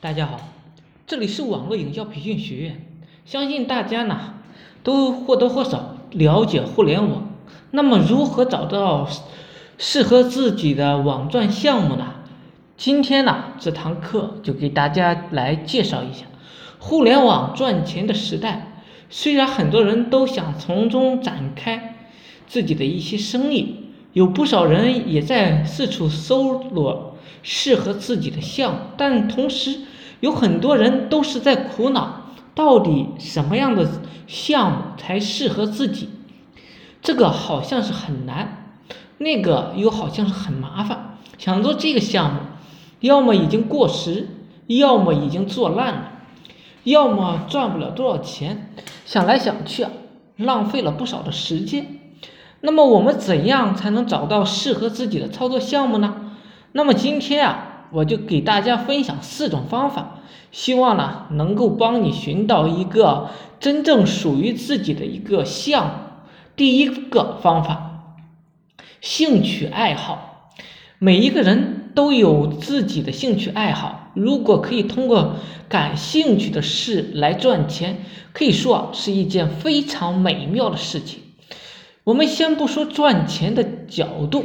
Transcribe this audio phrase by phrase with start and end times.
[0.00, 0.38] 大家好，
[1.08, 2.86] 这里是网络营销培训学院。
[3.24, 4.34] 相信大家呢
[4.84, 7.32] 都或多或少了解互联网。
[7.72, 9.08] 那么，如何找到
[9.76, 12.14] 适合自己的网赚项目呢？
[12.76, 16.26] 今天呢这堂课就给大家来介绍一下
[16.78, 18.84] 互联网赚钱的时代。
[19.10, 21.96] 虽然很多人都想从中展开
[22.46, 27.16] 自己的一些生意，有不少人也在四处搜罗
[27.48, 29.80] 适合自己的项目，但同时。
[30.20, 33.88] 有很多人都是在苦恼，到底什么样的
[34.26, 36.08] 项目才适合自己？
[37.00, 38.80] 这个好像是很难，
[39.18, 41.18] 那个又好像是很麻烦。
[41.38, 42.40] 想做这个项目，
[42.98, 44.26] 要么已经过时，
[44.66, 46.12] 要么已经做烂了，
[46.82, 48.74] 要么赚不了多少钱。
[49.06, 49.92] 想来想去啊，
[50.36, 52.00] 浪费了不少的时间。
[52.62, 56.27] 那么我们怎样才能找到适合自己的操作项目呢？
[56.72, 57.64] 那么今天啊。
[57.90, 60.20] 我就给大家分享四种方法，
[60.52, 63.30] 希望呢能够帮你寻到一个
[63.60, 65.92] 真正属于自己的一个项目。
[66.54, 68.16] 第一个方法，
[69.00, 70.50] 兴趣爱好，
[70.98, 75.36] 每一个人都有自己的兴趣爱好，如果可以通过
[75.70, 81.22] 感兴趣的事来赚钱，可以说是一件非常美妙的事情。
[82.04, 84.44] 我们先不说赚钱的角度。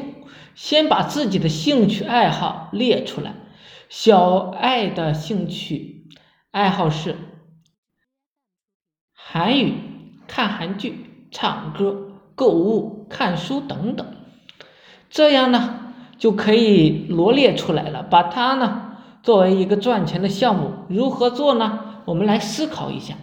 [0.56, 3.36] 先把自己的兴趣爱好列出来。
[3.90, 6.08] 小爱的兴趣
[6.52, 7.16] 爱好是
[9.14, 9.76] 韩语、
[10.28, 14.08] 看韩剧、唱歌、购物、看书等等。
[15.10, 18.02] 这样呢，就可以罗列出来了。
[18.04, 22.02] 把它呢作为一个赚钱的项目，如何做呢？
[22.06, 23.16] 我们来思考一下，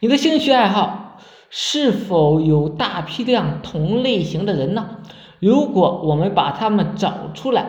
[0.00, 4.98] 你的兴趣爱好是否有大批量同类型的人呢？
[5.42, 7.66] 如果我们把他们找出来，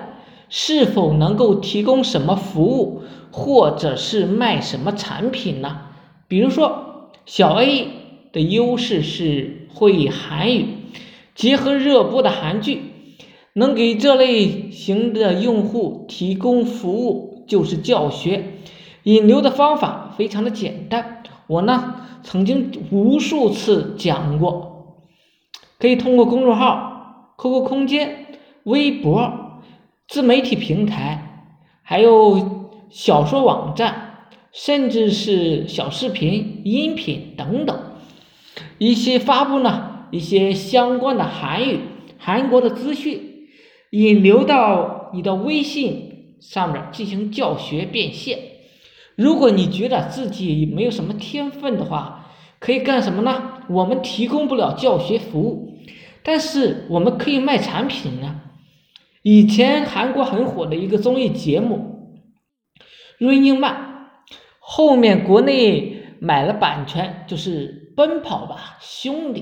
[0.48, 5.80] 是否能够提供什么服务，或者是卖什么产品呢？
[6.28, 7.88] 比如说，小 A
[8.32, 10.68] 的优势是会韩语，
[11.34, 12.80] 结合热播的韩剧，
[13.54, 18.60] 能给这类型的用户提供服务，就是教学
[19.02, 21.24] 引流的方法，非常的简单。
[21.48, 25.00] 我呢，曾经无数次讲过，
[25.80, 26.93] 可以通过公众号。
[27.44, 28.28] QQ 空间、
[28.64, 29.60] 微博、
[30.08, 31.50] 自媒体平台，
[31.82, 37.78] 还有小说网站，甚至是小视频、音频等等，
[38.78, 41.82] 一些发布呢一些相关的韩语、
[42.18, 43.20] 韩国的资讯，
[43.92, 48.40] 引流到你的微信上面进行教学变现。
[49.18, 52.30] 如果你觉得自己没有什么天分的话，
[52.60, 53.66] 可以干什么呢？
[53.68, 55.73] 我们提供不了教学服务。
[56.24, 58.42] 但是我们可以卖产品啊。
[59.22, 62.20] 以前韩国很火的一个综艺节目
[63.26, 63.74] 《Running Man》，
[64.60, 69.42] 后面国内买了版权，就是《奔跑吧兄弟》，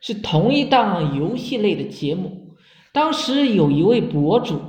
[0.00, 2.54] 是同一档游戏类的节目。
[2.92, 4.60] 当时有一位博主，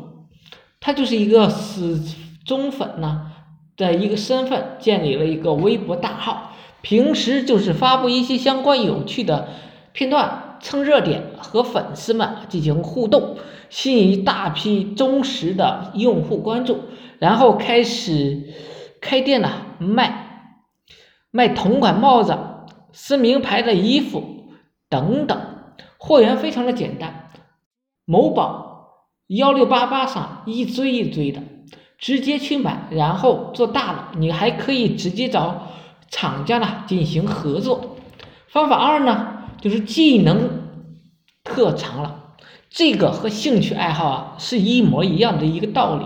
[0.79, 2.01] 他就是一个死
[2.43, 3.31] 忠粉呢
[3.77, 9.49] 的一个身份，建立了一个微博大号，平时就是发布一些相关有趣的
[9.93, 10.48] 片段。
[10.61, 13.37] 蹭热点和粉丝们进行互动，
[13.69, 16.79] 吸引一大批忠实的用户关注，
[17.19, 18.53] 然后开始
[19.01, 19.49] 开店呢，
[19.79, 20.57] 卖
[21.31, 22.37] 卖同款帽子、
[22.91, 24.51] 撕名牌的衣服
[24.89, 25.39] 等等，
[25.97, 27.29] 货源非常的简单，
[28.05, 31.41] 某宝幺六八八上一堆一堆的，
[31.97, 35.67] 直接去买，然后做大了，你还可以直接找
[36.09, 37.95] 厂家呢进行合作。
[38.47, 39.38] 方法二呢？
[39.61, 40.49] 就是技能
[41.43, 42.35] 特长了，
[42.69, 46.05] 这个和兴趣爱好啊是一模一样的一个道理。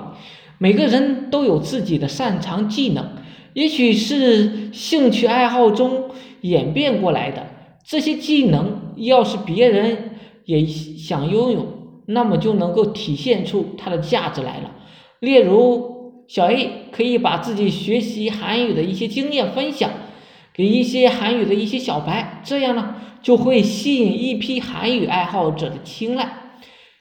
[0.58, 3.09] 每个人都有自己的擅长技能，
[3.53, 6.12] 也许是兴趣爱好中
[6.42, 7.47] 演变过来的。
[7.86, 10.12] 这些技能要是别人
[10.46, 14.72] 也想拥有，那么就能够体现出它的价值来了。
[15.19, 19.92] 例如，小 A 可以把自己学习韩语的一些经验分享
[20.54, 22.95] 给一些韩语的一些小白，这样呢。
[23.24, 26.30] 就会吸引一批韩语爱好者的青睐。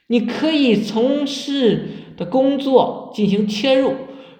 [0.07, 3.93] 你可以从事的工作进行切入。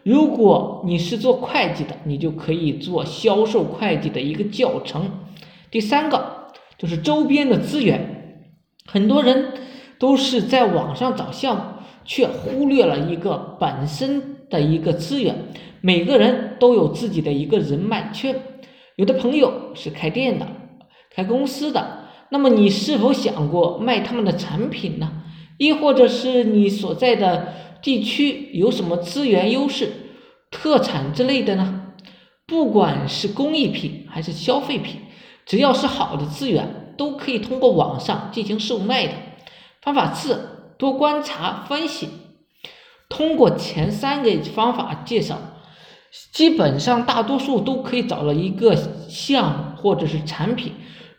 [0.03, 5.09] 如果你是做会计的，你就可以做销售会计的一个教程。
[5.71, 6.47] 第三个
[6.77, 8.49] 就是周边的资源。
[8.85, 9.53] 很多人
[9.97, 11.63] 都是在网上找项目，
[12.03, 15.35] 却忽略了一个本身的一个资源。
[15.79, 18.35] 每个人都有自己的一个人脉圈。
[18.97, 20.45] 有的朋友是开店的。
[21.15, 25.11] 开公司的，那么你是否想过卖他们的产品呢？
[25.57, 29.91] 亦或者是你所在的地区有什么资源优势，
[30.49, 31.81] 特产之类的呢？
[32.45, 35.01] 不管是工艺品还是消费品，
[35.45, 39.13] 只要是好的资源，都可以通过网上进行售卖的。
[39.81, 42.09] 方法四：多观察分析。
[43.07, 45.37] 通过前三个方法介绍，
[46.31, 48.75] 基本上大多数都可以找到一个
[49.07, 50.73] 项目或者是产品。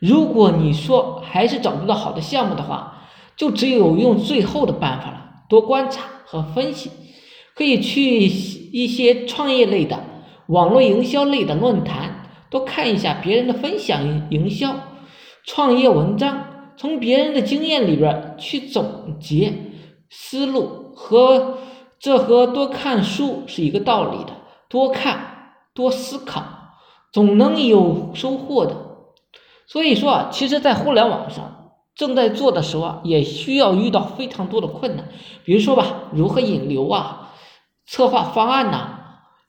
[0.07, 3.05] 如果你说还是找不到好的项目的话，
[3.37, 6.91] 就只有用最后的办法了：多观察和分析。
[7.55, 9.99] 可以去一些创业类的、
[10.49, 14.75] 网络营销类的论坛，多看一下别人的分享营销、
[15.47, 16.45] 创业文章，
[16.77, 19.55] 从别人的经验里边去总结
[20.11, 21.59] 思路和。
[22.01, 24.33] 这和多看书是一个道理的，
[24.69, 26.45] 多看多思考，
[27.11, 28.77] 总能有收获的。
[29.67, 35.09] 所以说啊，其实，在互联网上正在做的时候啊，也需要遇到非常多的困难。
[35.45, 37.33] 比如说吧，如何引流啊，
[37.87, 38.99] 策划方案呐，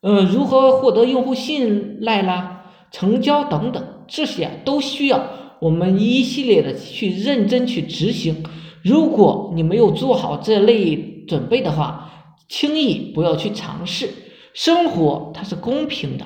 [0.02, 5.26] 呃，如何获得用户信赖啦，成交等等，这些都需要
[5.60, 8.44] 我们一系列的去认真去执行。
[8.84, 12.12] 如果你没有做好这类准备的话，
[12.48, 14.10] 轻易不要去尝试，
[14.54, 16.26] 生活它是公平的，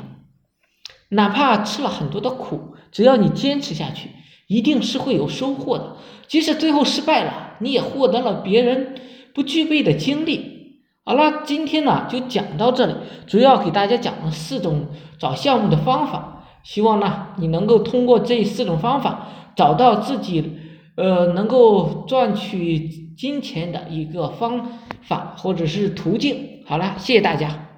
[1.08, 4.10] 哪怕吃了很多的苦，只要你坚持下去，
[4.48, 5.98] 一定是会有收获的。
[6.28, 8.96] 即使最后失败了，你也获得了别人
[9.34, 10.82] 不具备的经历。
[11.04, 12.94] 好了，今天呢就讲到这里，
[13.26, 14.88] 主要给大家讲了四种
[15.18, 20.58] 找项目的方法，希望呢你能够通过这四种方法找到自己
[20.96, 24.68] 呃能够赚取金钱的一个方。
[25.02, 27.69] 法或者是途径，好了，谢谢大家。